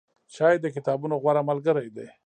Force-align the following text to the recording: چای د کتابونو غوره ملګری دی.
چای 0.35 0.55
د 0.61 0.65
کتابونو 0.75 1.15
غوره 1.23 1.41
ملګری 1.49 1.89
دی. 1.95 2.07